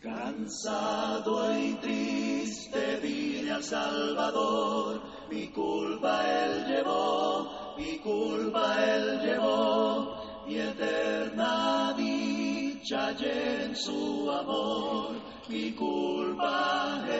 Cansado 0.00 1.58
y 1.58 1.74
triste 1.74 3.00
vine 3.02 3.50
al 3.50 3.64
Salvador, 3.64 5.02
mi 5.28 5.48
culpa 5.48 6.22
él 6.24 6.66
llevó, 6.68 7.74
mi 7.76 7.98
culpa 7.98 8.76
él 8.94 9.20
llevó, 9.22 10.46
mi 10.46 10.56
eterna 10.56 11.94
dicha 11.96 13.10
y 13.18 13.24
en 13.24 13.74
su 13.74 14.30
amor, 14.30 15.16
mi 15.48 15.72
culpa 15.72 17.04
él 17.10 17.17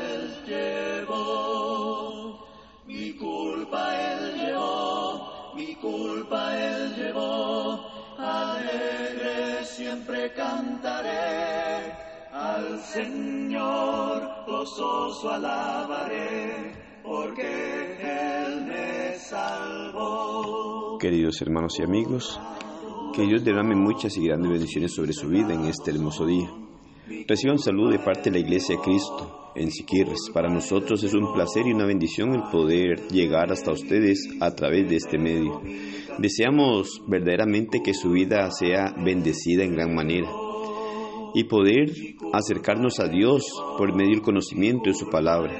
Señor 12.93 14.47
gozoso 14.47 15.30
alabaré, 15.30 16.73
porque 17.02 17.42
Él 18.01 18.64
me 18.64 19.14
salvó. 19.19 20.97
Queridos 20.98 21.42
hermanos 21.42 21.78
y 21.78 21.83
amigos, 21.83 22.41
que 23.14 23.27
Dios 23.27 23.45
derrame 23.45 23.74
muchas 23.74 24.16
y 24.16 24.24
grandes 24.24 24.51
bendiciones 24.52 24.95
sobre 24.95 25.12
su 25.12 25.28
vida 25.28 25.52
en 25.52 25.66
este 25.66 25.91
hermoso 25.91 26.24
día. 26.24 26.51
Reciban 27.28 27.59
salud 27.59 27.92
de 27.92 27.98
parte 27.98 28.30
de 28.30 28.38
la 28.41 28.47
Iglesia 28.47 28.77
de 28.77 28.83
Cristo 28.83 29.52
en 29.55 29.70
Siquirres. 29.70 30.30
Para 30.33 30.48
nosotros 30.48 31.05
es 31.05 31.12
un 31.12 31.34
placer 31.34 31.66
y 31.66 31.75
una 31.75 31.84
bendición 31.84 32.34
el 32.34 32.45
poder 32.50 33.06
llegar 33.09 33.52
hasta 33.52 33.70
ustedes 33.70 34.27
a 34.41 34.55
través 34.55 34.89
de 34.89 34.97
este 34.97 35.19
medio. 35.19 35.61
Deseamos 36.16 37.02
verdaderamente 37.06 37.83
que 37.84 37.92
su 37.92 38.12
vida 38.12 38.50
sea 38.50 38.95
bendecida 38.97 39.62
en 39.62 39.75
gran 39.75 39.95
manera 39.95 40.48
y 41.34 41.45
poder 41.45 41.91
acercarnos 42.32 43.00
a 43.00 43.09
Dios 43.09 43.45
por 43.77 43.95
medio 43.95 44.12
del 44.12 44.23
conocimiento 44.23 44.91
de 44.91 44.95
su 44.95 45.09
palabra. 45.10 45.53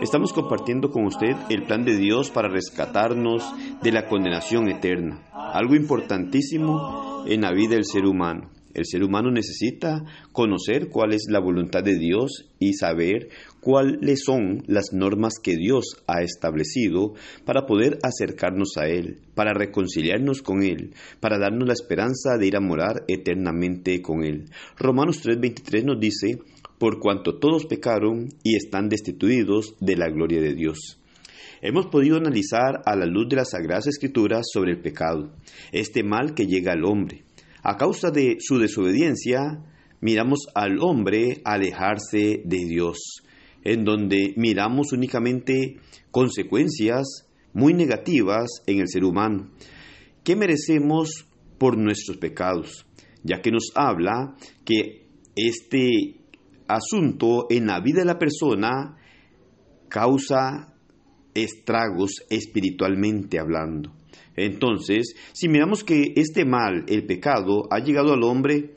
Estamos 0.00 0.32
compartiendo 0.32 0.90
con 0.90 1.04
usted 1.04 1.36
el 1.50 1.64
plan 1.64 1.84
de 1.84 1.96
Dios 1.96 2.30
para 2.30 2.48
rescatarnos 2.48 3.44
de 3.82 3.92
la 3.92 4.06
condenación 4.06 4.68
eterna, 4.68 5.22
algo 5.32 5.74
importantísimo 5.74 7.24
en 7.26 7.42
la 7.42 7.52
vida 7.52 7.74
del 7.74 7.84
ser 7.84 8.06
humano. 8.06 8.50
El 8.72 8.86
ser 8.86 9.02
humano 9.02 9.32
necesita 9.32 10.04
conocer 10.32 10.88
cuál 10.88 11.12
es 11.12 11.26
la 11.28 11.40
voluntad 11.40 11.82
de 11.82 11.98
Dios 11.98 12.48
y 12.60 12.74
saber 12.74 13.28
cuáles 13.60 14.22
son 14.24 14.62
las 14.66 14.92
normas 14.92 15.34
que 15.42 15.56
Dios 15.56 15.96
ha 16.06 16.22
establecido 16.22 17.14
para 17.44 17.66
poder 17.66 17.98
acercarnos 18.02 18.76
a 18.76 18.86
Él, 18.86 19.18
para 19.34 19.54
reconciliarnos 19.54 20.42
con 20.42 20.62
Él, 20.62 20.94
para 21.18 21.38
darnos 21.38 21.66
la 21.66 21.74
esperanza 21.74 22.38
de 22.38 22.46
ir 22.46 22.56
a 22.56 22.60
morar 22.60 23.04
eternamente 23.08 24.00
con 24.02 24.22
Él. 24.24 24.44
Romanos 24.78 25.20
3:23 25.24 25.84
nos 25.84 25.98
dice, 25.98 26.38
por 26.78 27.00
cuanto 27.00 27.38
todos 27.38 27.66
pecaron 27.66 28.28
y 28.44 28.56
están 28.56 28.88
destituidos 28.88 29.74
de 29.80 29.96
la 29.96 30.08
gloria 30.08 30.40
de 30.40 30.54
Dios. 30.54 30.98
Hemos 31.60 31.88
podido 31.88 32.16
analizar 32.16 32.80
a 32.86 32.96
la 32.96 33.04
luz 33.04 33.28
de 33.28 33.36
las 33.36 33.50
Sagradas 33.50 33.86
Escrituras 33.86 34.46
sobre 34.50 34.72
el 34.72 34.80
pecado, 34.80 35.30
este 35.72 36.02
mal 36.02 36.34
que 36.34 36.46
llega 36.46 36.72
al 36.72 36.84
hombre 36.86 37.24
a 37.62 37.76
causa 37.76 38.10
de 38.10 38.36
su 38.40 38.58
desobediencia, 38.58 39.62
miramos 40.00 40.46
al 40.54 40.78
hombre 40.80 41.40
alejarse 41.44 42.42
de 42.44 42.64
Dios, 42.66 43.22
en 43.62 43.84
donde 43.84 44.34
miramos 44.36 44.92
únicamente 44.92 45.76
consecuencias 46.10 47.28
muy 47.52 47.74
negativas 47.74 48.62
en 48.66 48.80
el 48.80 48.88
ser 48.88 49.04
humano. 49.04 49.50
¿Qué 50.24 50.36
merecemos 50.36 51.26
por 51.58 51.76
nuestros 51.76 52.16
pecados? 52.16 52.86
Ya 53.22 53.40
que 53.42 53.50
nos 53.50 53.72
habla 53.74 54.36
que 54.64 55.08
este 55.36 56.20
asunto 56.68 57.46
en 57.50 57.66
la 57.66 57.80
vida 57.80 58.00
de 58.00 58.06
la 58.06 58.18
persona 58.18 58.96
causa 59.88 60.74
estragos 61.34 62.24
espiritualmente 62.30 63.38
hablando. 63.38 63.99
Entonces, 64.36 65.14
si 65.32 65.48
miramos 65.48 65.84
que 65.84 66.12
este 66.16 66.44
mal, 66.44 66.84
el 66.88 67.06
pecado, 67.06 67.68
ha 67.70 67.78
llegado 67.80 68.12
al 68.12 68.22
hombre 68.22 68.74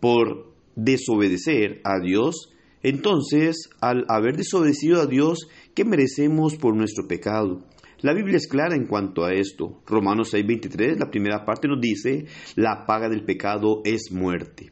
por 0.00 0.52
desobedecer 0.74 1.80
a 1.84 2.00
Dios, 2.00 2.52
entonces, 2.82 3.68
al 3.80 4.04
haber 4.08 4.36
desobedecido 4.36 5.00
a 5.00 5.06
Dios, 5.06 5.48
¿qué 5.74 5.84
merecemos 5.84 6.56
por 6.56 6.76
nuestro 6.76 7.08
pecado? 7.08 7.64
La 8.00 8.12
Biblia 8.12 8.36
es 8.36 8.46
clara 8.46 8.76
en 8.76 8.86
cuanto 8.86 9.24
a 9.24 9.32
esto. 9.32 9.82
Romanos 9.86 10.32
6:23, 10.32 10.98
la 10.98 11.10
primera 11.10 11.44
parte 11.44 11.66
nos 11.66 11.80
dice, 11.80 12.26
la 12.54 12.84
paga 12.86 13.08
del 13.08 13.24
pecado 13.24 13.80
es 13.84 14.12
muerte. 14.12 14.70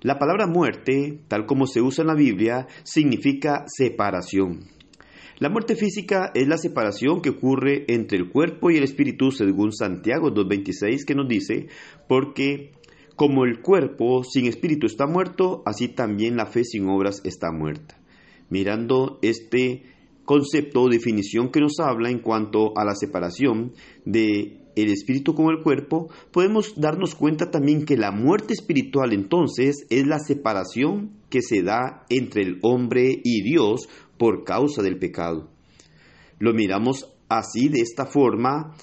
La 0.00 0.18
palabra 0.18 0.46
muerte, 0.46 1.20
tal 1.28 1.46
como 1.46 1.66
se 1.66 1.82
usa 1.82 2.02
en 2.02 2.08
la 2.08 2.14
Biblia, 2.14 2.66
significa 2.82 3.64
separación. 3.66 4.75
La 5.38 5.50
muerte 5.50 5.76
física 5.76 6.30
es 6.34 6.48
la 6.48 6.56
separación 6.56 7.20
que 7.20 7.28
ocurre 7.28 7.84
entre 7.88 8.16
el 8.16 8.30
cuerpo 8.30 8.70
y 8.70 8.78
el 8.78 8.84
espíritu, 8.84 9.30
según 9.30 9.70
Santiago 9.70 10.30
2.26, 10.30 11.04
que 11.04 11.14
nos 11.14 11.28
dice, 11.28 11.66
porque 12.08 12.72
como 13.16 13.44
el 13.44 13.60
cuerpo 13.60 14.24
sin 14.24 14.46
espíritu 14.46 14.86
está 14.86 15.06
muerto, 15.06 15.62
así 15.66 15.88
también 15.88 16.38
la 16.38 16.46
fe 16.46 16.64
sin 16.64 16.88
obras 16.88 17.20
está 17.22 17.52
muerta. 17.52 18.00
Mirando 18.48 19.18
este 19.20 19.82
concepto 20.24 20.82
o 20.82 20.88
definición 20.88 21.50
que 21.50 21.60
nos 21.60 21.80
habla 21.80 22.08
en 22.08 22.20
cuanto 22.20 22.72
a 22.78 22.86
la 22.86 22.94
separación 22.94 23.72
de 24.06 24.62
el 24.74 24.90
espíritu 24.90 25.34
con 25.34 25.46
el 25.50 25.62
cuerpo, 25.62 26.08
podemos 26.30 26.78
darnos 26.78 27.14
cuenta 27.14 27.50
también 27.50 27.84
que 27.84 27.96
la 27.96 28.10
muerte 28.10 28.52
espiritual 28.52 29.12
entonces 29.14 29.86
es 29.88 30.06
la 30.06 30.18
separación 30.18 31.12
que 31.30 31.40
se 31.40 31.62
da 31.62 32.04
entre 32.10 32.42
el 32.42 32.58
hombre 32.62 33.20
y 33.24 33.42
Dios 33.42 33.88
por 34.18 34.44
causa 34.44 34.82
del 34.82 34.98
pecado. 34.98 35.50
Lo 36.38 36.52
miramos 36.52 37.12
así, 37.28 37.68
de 37.68 37.80
esta 37.80 38.06
forma, 38.06 38.74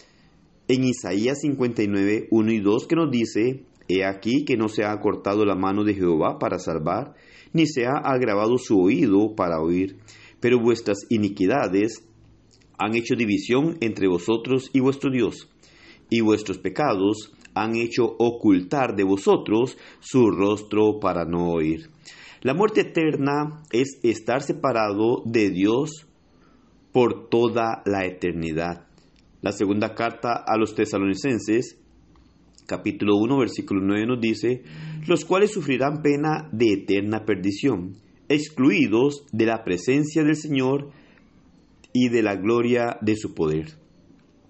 en 0.68 0.84
Isaías 0.84 1.40
59, 1.42 2.28
1 2.32 2.52
y 2.52 2.60
2, 2.60 2.88
que 2.88 2.96
nos 2.96 3.12
dice, 3.12 3.66
He 3.88 4.06
aquí 4.06 4.46
que 4.46 4.56
no 4.56 4.70
se 4.70 4.86
ha 4.86 4.98
cortado 5.00 5.46
la 5.46 5.56
mano 5.56 5.84
de 5.84 5.94
Jehová 5.94 6.40
para 6.40 6.58
salvar, 6.58 7.16
ni 7.52 7.68
se 7.68 7.86
ha 7.86 7.98
agravado 8.04 8.58
su 8.58 8.80
oído 8.80 9.36
para 9.36 9.62
oír, 9.62 9.98
pero 10.40 10.60
vuestras 10.60 11.00
iniquidades 11.10 12.04
han 12.78 12.96
hecho 12.96 13.16
división 13.16 13.78
entre 13.82 14.08
vosotros 14.08 14.70
y 14.74 14.80
vuestro 14.80 15.12
Dios, 15.12 15.50
y 16.10 16.22
vuestros 16.22 16.58
pecados 16.58 17.34
han 17.54 17.76
hecho 17.76 18.06
ocultar 18.18 18.96
de 18.96 19.04
vosotros 19.04 19.78
su 20.00 20.32
rostro 20.32 21.00
para 21.00 21.26
no 21.26 21.50
oír. 21.52 21.90
La 22.44 22.54
muerte 22.54 22.82
eterna 22.82 23.64
es 23.72 24.02
estar 24.04 24.42
separado 24.42 25.24
de 25.24 25.50
Dios 25.50 26.06
por 26.92 27.30
toda 27.30 27.82
la 27.86 28.06
eternidad. 28.06 28.86
La 29.42 29.54
segunda 29.54 29.96
carta 29.96 30.44
a 30.46 30.58
los 30.58 30.76
tesalonicenses, 30.76 31.80
capítulo 32.68 33.16
1, 33.16 33.38
versículo 33.38 33.80
9 33.82 34.08
nos 34.08 34.20
dice, 34.20 34.62
los 35.08 35.24
cuales 35.24 35.54
sufrirán 35.54 36.02
pena 36.02 36.50
de 36.52 36.74
eterna 36.74 37.24
perdición, 37.24 37.94
excluidos 38.28 39.26
de 39.32 39.46
la 39.46 39.64
presencia 39.64 40.26
del 40.26 40.36
Señor 40.36 40.90
y 41.94 42.10
de 42.10 42.24
la 42.24 42.36
gloria 42.36 42.98
de 43.00 43.16
su 43.16 43.34
poder. 43.34 43.68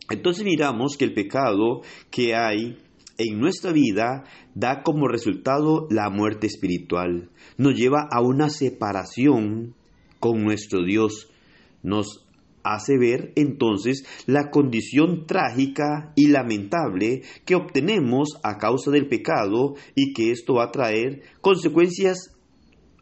Entonces 0.09 0.43
miramos 0.45 0.97
que 0.97 1.05
el 1.05 1.13
pecado 1.13 1.81
que 2.09 2.33
hay 2.33 2.75
en 3.18 3.40
nuestra 3.40 3.72
vida 3.72 4.24
da 4.56 4.84
como 4.84 5.07
resultado 5.07 5.88
la 5.90 6.09
muerte 6.09 6.47
espiritual. 6.47 7.29
Nos 7.57 7.75
lleva 7.75 8.07
a 8.12 8.22
una 8.22 8.50
separación 8.50 9.75
con 10.19 10.44
nuestro 10.44 10.84
Dios. 10.84 11.29
Nos 11.81 12.25
hace 12.63 12.97
ver 12.97 13.34
entonces 13.35 14.06
la 14.25 14.50
condición 14.50 15.25
trágica 15.25 16.13
y 16.16 16.28
lamentable 16.28 17.22
que 17.46 17.56
obtenemos 17.56 18.40
a 18.44 18.57
causa 18.57 18.90
del 18.90 19.07
pecado 19.07 19.75
y 19.96 20.13
que 20.13 20.31
esto 20.31 20.56
va 20.56 20.66
a 20.66 20.72
traer 20.72 21.22
consecuencias 21.41 22.32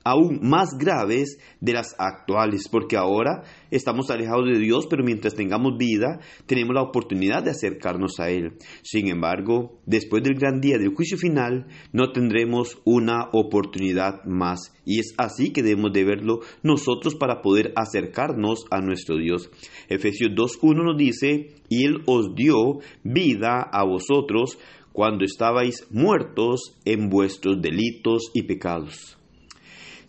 aún 0.04 0.40
más 0.42 0.70
graves 0.78 1.38
de 1.60 1.74
las 1.74 1.96
actuales, 1.98 2.68
porque 2.70 2.98
ahora 2.98 3.44
estamos 3.70 4.10
alejados 4.10 4.46
de 4.52 4.60
Dios, 4.60 4.88
pero 4.90 5.04
mientras 5.04 5.36
tengamos 5.36 5.78
vida, 5.78 6.20
tenemos 6.46 6.76
la 6.76 6.82
oportunidad 6.82 7.44
de 7.44 7.52
acercarnos 7.52 8.20
a 8.20 8.30
Él. 8.30 8.54
Sin 8.82 9.08
embargo, 9.08 9.80
después 9.86 10.24
del 10.24 10.36
gran 10.36 10.62
día 10.62 10.78
del 10.78 10.94
juicio 10.94 11.18
final, 11.18 11.68
no 11.92 12.12
tendremos 12.12 12.80
una 12.86 13.30
oportunidad 13.34 14.24
más. 14.26 14.74
Y 14.86 15.00
es 15.00 15.14
así 15.18 15.52
que 15.52 15.64
debemos 15.64 15.94
de 15.94 16.04
verlo 16.04 16.40
nosotros 16.64 17.16
para 17.16 17.42
poder 17.42 17.74
acercarnos 17.76 18.66
a 18.72 18.82
nuestro 18.82 19.18
Dios. 19.18 19.50
Efesios 19.90 20.32
2.1 20.32 20.84
nos 20.84 20.98
dice, 20.98 21.56
y 21.70 21.86
Él 21.86 22.02
os 22.08 22.36
dio 22.36 22.80
vida 23.04 23.62
a 23.62 23.86
vosotros 23.86 24.58
cuando 24.92 25.24
estabais 25.24 25.88
muertos 25.90 26.78
en 26.86 27.10
vuestros 27.10 27.62
delitos 27.62 28.32
y 28.34 28.44
pecados. 28.44 29.21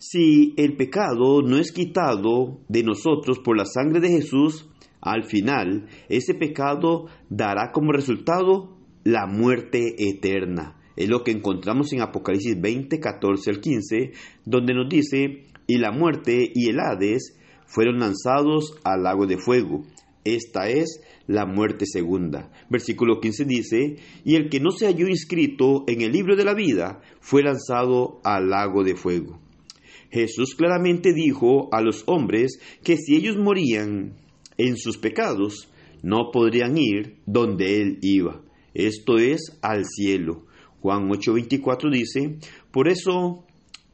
Si 0.05 0.53
el 0.57 0.75
pecado 0.75 1.41
no 1.41 1.57
es 1.57 1.71
quitado 1.71 2.59
de 2.67 2.83
nosotros 2.83 3.39
por 3.39 3.55
la 3.55 3.63
sangre 3.65 4.01
de 4.01 4.09
Jesús, 4.09 4.69
al 4.99 5.23
final 5.23 5.87
ese 6.09 6.33
pecado 6.33 7.05
dará 7.29 7.71
como 7.71 7.93
resultado 7.93 8.75
la 9.05 9.27
muerte 9.27 9.95
eterna. 10.09 10.75
Es 10.97 11.07
lo 11.07 11.23
que 11.23 11.31
encontramos 11.31 11.93
en 11.93 12.01
Apocalipsis 12.01 12.59
20, 12.59 12.99
14 12.99 13.49
al 13.49 13.61
15, 13.61 14.11
donde 14.43 14.73
nos 14.73 14.89
dice, 14.89 15.45
y 15.67 15.77
la 15.77 15.93
muerte 15.93 16.51
y 16.53 16.67
el 16.67 16.81
Hades 16.81 17.39
fueron 17.65 17.99
lanzados 17.99 18.77
al 18.83 19.03
lago 19.03 19.25
de 19.25 19.37
fuego. 19.37 19.83
Esta 20.25 20.67
es 20.67 21.01
la 21.27 21.45
muerte 21.45 21.85
segunda. 21.85 22.51
Versículo 22.69 23.21
15 23.21 23.45
dice, 23.45 23.95
y 24.25 24.35
el 24.35 24.49
que 24.49 24.59
no 24.59 24.71
se 24.71 24.85
halló 24.85 25.07
inscrito 25.07 25.85
en 25.87 26.01
el 26.01 26.11
libro 26.11 26.35
de 26.35 26.43
la 26.43 26.53
vida 26.53 26.99
fue 27.21 27.41
lanzado 27.41 28.19
al 28.25 28.49
lago 28.49 28.83
de 28.83 28.95
fuego. 28.97 29.42
Jesús 30.13 30.53
claramente 30.53 31.11
dijo 31.11 31.69
a 31.71 31.81
los 31.81 32.03
hombres 32.05 32.59
que 32.83 32.97
si 32.97 33.15
ellos 33.15 33.35
morían 33.35 34.13
en 34.57 34.77
sus 34.77 34.99
pecados, 34.99 35.69
no 36.03 36.29
podrían 36.31 36.77
ir 36.77 37.17
donde 37.25 37.81
Él 37.81 37.97
iba, 38.03 38.43
esto 38.75 39.17
es 39.17 39.57
al 39.63 39.85
cielo. 39.85 40.45
Juan 40.81 41.09
8:24 41.09 41.91
dice, 41.91 42.37
por 42.71 42.89
eso 42.89 43.43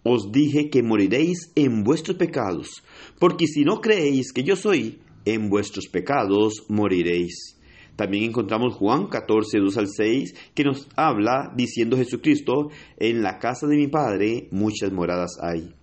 os 0.03 0.29
dije 0.33 0.69
que 0.69 0.83
moriréis 0.83 1.53
en 1.55 1.83
vuestros 1.85 2.17
pecados, 2.17 2.83
porque 3.17 3.47
si 3.47 3.63
no 3.63 3.79
creéis 3.79 4.33
que 4.33 4.43
yo 4.43 4.57
soy, 4.57 4.99
en 5.23 5.49
vuestros 5.49 5.87
pecados 5.87 6.65
moriréis. 6.67 7.57
También 7.95 8.25
encontramos 8.25 8.75
Juan 8.75 9.07
14, 9.07 9.59
2 9.59 9.77
al 9.77 9.87
6, 9.87 10.35
que 10.53 10.63
nos 10.65 10.87
habla 10.97 11.53
diciendo 11.55 11.95
Jesucristo, 11.95 12.71
en 12.97 13.21
la 13.21 13.39
casa 13.39 13.67
de 13.67 13.77
mi 13.77 13.87
Padre 13.87 14.49
muchas 14.51 14.91
moradas 14.91 15.37
hay. 15.41 15.78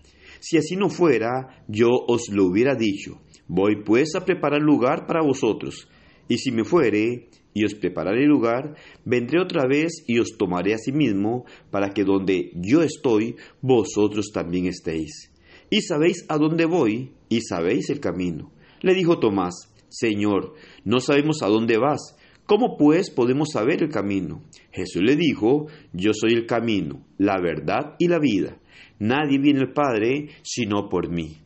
Si 0.49 0.57
así 0.57 0.77
no 0.77 0.91
fuera, 0.91 1.65
yo 1.67 1.89
os 2.07 2.29
lo 2.31 2.45
hubiera 2.45 2.77
dicho. 2.77 3.21
Voy 3.49 3.83
pues 3.83 4.15
a 4.15 4.25
preparar 4.25 4.63
lugar 4.63 5.05
para 5.05 5.21
vosotros. 5.21 5.89
Y 6.29 6.39
si 6.39 6.53
me 6.53 6.63
fuere 6.63 7.31
y 7.53 7.65
os 7.65 7.75
prepararé 7.75 8.27
lugar, 8.27 8.77
vendré 9.05 9.41
otra 9.41 9.67
vez 9.67 10.05
y 10.07 10.21
os 10.21 10.39
tomaré 10.39 10.73
a 10.75 10.79
sí 10.79 10.93
mismo, 10.93 11.47
para 11.73 11.91
que 11.91 12.05
donde 12.05 12.53
yo 12.55 12.83
estoy, 12.83 13.35
vosotros 13.61 14.31
también 14.33 14.67
estéis. 14.67 15.33
Y 15.69 15.81
sabéis 15.81 16.25
a 16.29 16.39
dónde 16.39 16.65
voy, 16.65 17.11
y 17.29 17.41
sabéis 17.41 17.91
el 17.91 17.99
camino. 17.99 18.53
Le 18.83 18.95
dijo 18.95 19.19
Tomás, 19.19 19.75
Señor, 19.89 20.55
no 20.85 21.01
sabemos 21.01 21.43
a 21.43 21.49
dónde 21.49 21.77
vas. 21.77 22.17
¿Cómo 22.47 22.77
pues 22.77 23.11
podemos 23.11 23.49
saber 23.51 23.83
el 23.83 23.89
camino? 23.89 24.45
Jesús 24.71 25.03
le 25.03 25.17
dijo, 25.17 25.67
Yo 25.93 26.13
soy 26.15 26.35
el 26.35 26.47
camino, 26.47 27.05
la 27.19 27.41
verdad 27.41 27.97
y 27.99 28.07
la 28.07 28.21
vida. 28.21 28.61
Nadie 28.99 29.39
viene 29.39 29.61
al 29.61 29.73
Padre 29.73 30.29
sino 30.43 30.89
por 30.89 31.11
mí. 31.11 31.39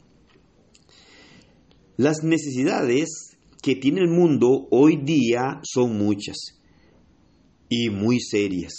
Las 1.96 2.22
necesidades 2.22 3.36
que 3.62 3.76
tiene 3.76 4.00
el 4.00 4.08
mundo 4.08 4.68
hoy 4.70 4.96
día 5.02 5.60
son 5.62 5.98
muchas 5.98 6.60
y 7.68 7.90
muy 7.90 8.20
serias. 8.20 8.72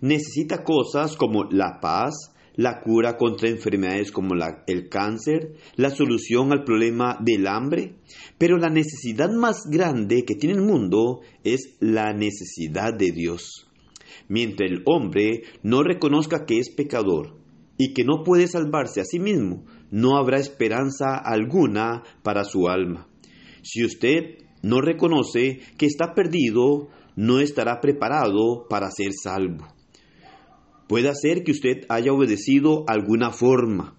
Necesita 0.00 0.64
cosas 0.64 1.16
como 1.16 1.44
la 1.44 1.80
paz, 1.80 2.32
la 2.54 2.80
cura 2.80 3.16
contra 3.16 3.48
enfermedades 3.48 4.12
como 4.12 4.34
el 4.66 4.88
cáncer, 4.88 5.54
la 5.76 5.90
solución 5.90 6.52
al 6.52 6.64
problema 6.64 7.16
del 7.20 7.46
hambre, 7.46 7.94
pero 8.36 8.58
la 8.58 8.68
necesidad 8.68 9.30
más 9.30 9.62
grande 9.70 10.24
que 10.24 10.34
tiene 10.34 10.56
el 10.56 10.62
mundo 10.62 11.20
es 11.44 11.76
la 11.80 12.12
necesidad 12.12 12.92
de 12.92 13.12
Dios. 13.12 13.68
Mientras 14.28 14.70
el 14.70 14.82
hombre 14.86 15.42
no 15.62 15.82
reconozca 15.82 16.44
que 16.44 16.58
es 16.58 16.70
pecador 16.70 17.38
y 17.78 17.94
que 17.94 18.04
no 18.04 18.24
puede 18.24 18.48
salvarse 18.48 19.00
a 19.00 19.04
sí 19.04 19.18
mismo, 19.18 19.64
no 19.90 20.18
habrá 20.18 20.38
esperanza 20.38 21.16
alguna 21.16 22.02
para 22.22 22.44
su 22.44 22.68
alma. 22.68 23.08
Si 23.62 23.84
usted 23.84 24.38
no 24.62 24.80
reconoce 24.80 25.60
que 25.78 25.86
está 25.86 26.14
perdido, 26.14 26.88
no 27.16 27.40
estará 27.40 27.80
preparado 27.80 28.66
para 28.68 28.90
ser 28.90 29.12
salvo. 29.12 29.66
Puede 30.88 31.12
ser 31.14 31.44
que 31.44 31.52
usted 31.52 31.84
haya 31.88 32.12
obedecido 32.12 32.84
alguna 32.88 33.30
forma 33.30 33.94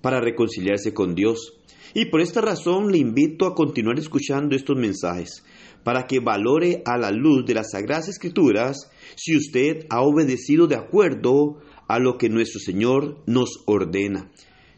para 0.00 0.20
reconciliarse 0.20 0.92
con 0.92 1.14
Dios. 1.14 1.54
Y 1.94 2.06
por 2.06 2.20
esta 2.20 2.40
razón 2.40 2.90
le 2.90 2.98
invito 2.98 3.46
a 3.46 3.54
continuar 3.54 3.98
escuchando 3.98 4.56
estos 4.56 4.76
mensajes, 4.76 5.44
para 5.84 6.06
que 6.06 6.18
valore 6.18 6.82
a 6.84 6.98
la 6.98 7.12
luz 7.12 7.46
de 7.46 7.54
las 7.54 7.70
Sagradas 7.70 8.08
Escrituras 8.08 8.90
si 9.14 9.36
usted 9.36 9.86
ha 9.90 10.02
obedecido 10.02 10.66
de 10.66 10.74
acuerdo 10.74 11.60
a 11.88 11.98
lo 11.98 12.18
que 12.18 12.28
nuestro 12.28 12.60
Señor 12.60 13.22
nos 13.26 13.62
ordena 13.66 14.30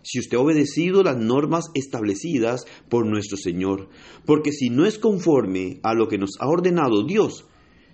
si 0.06 0.20
usted 0.20 0.36
ha 0.36 0.40
obedecido 0.40 1.02
las 1.02 1.16
normas 1.16 1.64
establecidas 1.74 2.64
por 2.88 3.06
nuestro 3.06 3.36
Señor, 3.36 3.88
porque 4.24 4.52
si 4.52 4.70
no 4.70 4.86
es 4.86 4.98
conforme 4.98 5.80
a 5.82 5.94
lo 5.94 6.06
que 6.06 6.16
nos 6.16 6.30
ha 6.38 6.46
ordenado 6.46 7.04
Dios, 7.04 7.44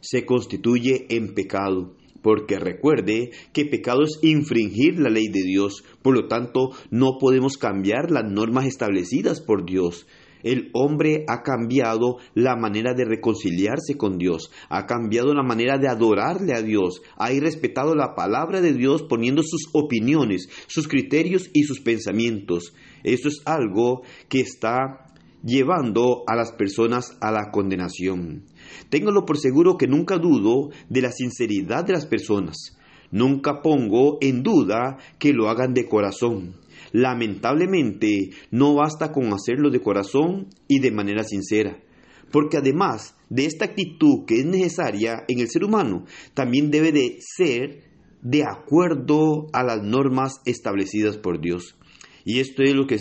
se 0.00 0.26
constituye 0.26 1.06
en 1.08 1.32
pecado. 1.32 1.96
Porque 2.20 2.58
recuerde 2.58 3.30
que 3.52 3.64
pecado 3.64 4.02
es 4.02 4.18
infringir 4.22 5.00
la 5.00 5.08
ley 5.08 5.28
de 5.28 5.42
Dios, 5.42 5.84
por 6.02 6.14
lo 6.14 6.28
tanto 6.28 6.70
no 6.90 7.16
podemos 7.18 7.56
cambiar 7.56 8.10
las 8.10 8.30
normas 8.30 8.66
establecidas 8.66 9.40
por 9.40 9.64
Dios. 9.64 10.06
El 10.42 10.70
hombre 10.72 11.24
ha 11.28 11.42
cambiado 11.42 12.16
la 12.34 12.56
manera 12.56 12.94
de 12.94 13.04
reconciliarse 13.04 13.96
con 13.96 14.18
Dios, 14.18 14.50
ha 14.68 14.86
cambiado 14.86 15.34
la 15.34 15.42
manera 15.42 15.78
de 15.78 15.88
adorarle 15.88 16.54
a 16.54 16.62
Dios, 16.62 17.02
ha 17.16 17.32
irrespetado 17.32 17.94
la 17.94 18.14
palabra 18.14 18.60
de 18.60 18.72
Dios 18.72 19.02
poniendo 19.02 19.42
sus 19.42 19.68
opiniones, 19.72 20.48
sus 20.66 20.88
criterios 20.88 21.50
y 21.52 21.64
sus 21.64 21.80
pensamientos. 21.80 22.74
Eso 23.04 23.28
es 23.28 23.42
algo 23.44 24.02
que 24.28 24.40
está 24.40 25.06
llevando 25.44 26.22
a 26.26 26.36
las 26.36 26.52
personas 26.52 27.16
a 27.20 27.32
la 27.32 27.50
condenación. 27.50 28.44
Téngalo 28.90 29.24
por 29.24 29.38
seguro 29.38 29.76
que 29.76 29.86
nunca 29.86 30.18
dudo 30.18 30.70
de 30.88 31.02
la 31.02 31.12
sinceridad 31.12 31.84
de 31.84 31.94
las 31.94 32.06
personas. 32.06 32.76
Nunca 33.10 33.60
pongo 33.60 34.18
en 34.20 34.42
duda 34.42 34.98
que 35.18 35.32
lo 35.32 35.48
hagan 35.48 35.74
de 35.74 35.86
corazón. 35.86 36.54
Lamentablemente, 36.92 38.30
no 38.50 38.74
basta 38.74 39.12
con 39.12 39.32
hacerlo 39.32 39.70
de 39.70 39.80
corazón 39.80 40.48
y 40.68 40.80
de 40.80 40.90
manera 40.90 41.24
sincera, 41.24 41.82
porque 42.30 42.58
además 42.58 43.16
de 43.30 43.46
esta 43.46 43.64
actitud 43.64 44.24
que 44.26 44.40
es 44.40 44.46
necesaria 44.46 45.24
en 45.26 45.40
el 45.40 45.48
ser 45.48 45.64
humano, 45.64 46.04
también 46.34 46.70
debe 46.70 46.92
de 46.92 47.16
ser 47.20 47.84
de 48.20 48.44
acuerdo 48.44 49.46
a 49.52 49.64
las 49.64 49.82
normas 49.82 50.40
establecidas 50.44 51.16
por 51.16 51.40
Dios. 51.40 51.76
Y 52.24 52.40
esto 52.40 52.62
es 52.62 52.74
lo 52.74 52.86
que 52.86 52.98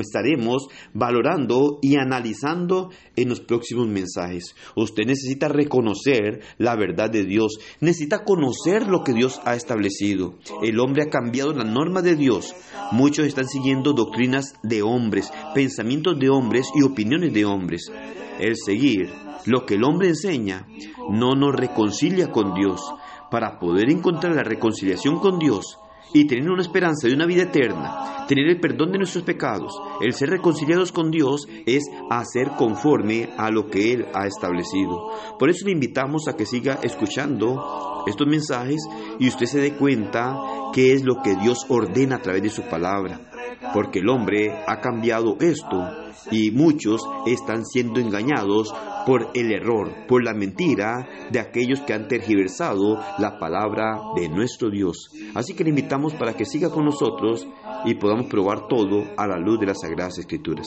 estaremos 0.00 0.68
valorando 0.92 1.78
y 1.82 1.96
analizando 1.96 2.90
en 3.16 3.28
los 3.28 3.40
próximos 3.40 3.88
mensajes. 3.88 4.54
Usted 4.76 5.04
necesita 5.06 5.48
reconocer 5.48 6.40
la 6.58 6.76
verdad 6.76 7.10
de 7.10 7.24
Dios, 7.24 7.58
necesita 7.80 8.24
conocer 8.24 8.86
lo 8.86 9.04
que 9.04 9.12
Dios 9.12 9.40
ha 9.44 9.54
establecido. 9.54 10.38
El 10.62 10.80
hombre 10.80 11.02
ha 11.02 11.10
cambiado 11.10 11.52
la 11.52 11.64
norma 11.64 12.02
de 12.02 12.16
Dios. 12.16 12.54
Muchos 12.92 13.26
están 13.26 13.48
siguiendo 13.48 13.92
doctrinas 13.92 14.54
de 14.62 14.82
hombres, 14.82 15.30
pensamientos 15.54 16.18
de 16.18 16.30
hombres 16.30 16.68
y 16.74 16.82
opiniones 16.82 17.32
de 17.32 17.44
hombres. 17.44 17.90
El 18.38 18.56
seguir 18.56 19.10
lo 19.46 19.64
que 19.66 19.74
el 19.74 19.84
hombre 19.84 20.08
enseña 20.08 20.66
no 21.10 21.34
nos 21.34 21.54
reconcilia 21.54 22.30
con 22.30 22.54
Dios. 22.54 22.80
Para 23.30 23.58
poder 23.58 23.90
encontrar 23.90 24.34
la 24.34 24.42
reconciliación 24.42 25.18
con 25.18 25.38
Dios, 25.38 25.78
y 26.12 26.26
tener 26.26 26.50
una 26.50 26.62
esperanza 26.62 27.08
de 27.08 27.14
una 27.14 27.26
vida 27.26 27.42
eterna, 27.42 28.26
tener 28.26 28.48
el 28.48 28.60
perdón 28.60 28.92
de 28.92 28.98
nuestros 28.98 29.24
pecados, 29.24 29.72
el 30.00 30.12
ser 30.12 30.30
reconciliados 30.30 30.92
con 30.92 31.10
Dios 31.10 31.46
es 31.66 31.84
hacer 32.10 32.50
conforme 32.56 33.30
a 33.36 33.50
lo 33.50 33.66
que 33.66 33.92
Él 33.92 34.06
ha 34.14 34.26
establecido. 34.26 35.12
Por 35.38 35.50
eso 35.50 35.66
le 35.66 35.72
invitamos 35.72 36.28
a 36.28 36.36
que 36.36 36.46
siga 36.46 36.78
escuchando 36.82 38.04
estos 38.06 38.26
mensajes 38.26 38.80
y 39.18 39.28
usted 39.28 39.46
se 39.46 39.60
dé 39.60 39.74
cuenta 39.74 40.36
qué 40.72 40.92
es 40.92 41.04
lo 41.04 41.22
que 41.22 41.36
Dios 41.36 41.66
ordena 41.68 42.16
a 42.16 42.22
través 42.22 42.42
de 42.42 42.50
su 42.50 42.62
palabra, 42.62 43.20
porque 43.72 44.00
el 44.00 44.08
hombre 44.08 44.52
ha 44.66 44.80
cambiado 44.80 45.36
esto 45.40 45.88
y 46.30 46.50
muchos 46.50 47.02
están 47.26 47.64
siendo 47.64 48.00
engañados 48.00 48.74
por 49.06 49.30
el 49.34 49.52
error, 49.52 49.90
por 50.06 50.22
la 50.22 50.34
mentira 50.34 51.08
de 51.30 51.40
aquellos 51.40 51.80
que 51.80 51.94
han 51.94 52.08
tergiversado 52.08 53.00
la 53.18 53.38
palabra 53.38 53.98
de 54.16 54.28
nuestro 54.28 54.70
Dios. 54.70 55.10
Así 55.34 55.54
que 55.54 55.64
le 55.64 55.70
invitamos 55.70 56.14
para 56.14 56.34
que 56.34 56.44
siga 56.44 56.70
con 56.70 56.84
nosotros 56.84 57.46
y 57.84 57.94
podamos 57.94 58.26
probar 58.26 58.68
todo 58.68 59.04
a 59.16 59.26
la 59.26 59.38
luz 59.38 59.60
de 59.60 59.66
las 59.66 59.80
Sagradas 59.80 60.18
Escrituras. 60.18 60.66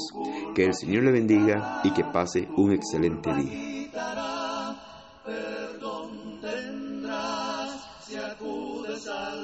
Que 0.55 0.65
el 0.65 0.73
Señor 0.73 1.03
le 1.03 1.11
bendiga 1.11 1.81
y 1.83 1.91
que 1.91 2.03
pase 2.03 2.47
un 2.57 2.71
excelente 2.71 3.33
día. 3.33 3.81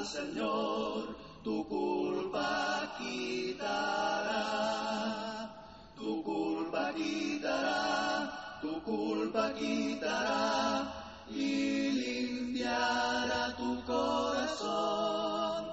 Señor, 0.04 1.16
tu 1.44 1.68
culpa 1.68 2.67
tu 8.60 8.82
culpa 8.82 9.52
quitará 9.54 11.24
y 11.30 11.90
limpiará 11.90 13.54
tu 13.56 13.82
corazón 13.84 15.64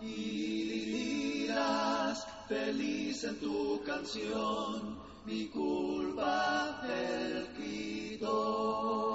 y 0.00 1.46
dirás 1.46 2.26
feliz 2.48 3.24
en 3.24 3.40
tu 3.40 3.82
canción, 3.84 4.98
mi 5.24 5.48
culpa 5.48 6.82
él 6.86 7.48
quitó. 7.56 9.13